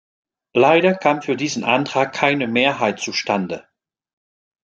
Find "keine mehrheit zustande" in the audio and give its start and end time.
2.11-3.67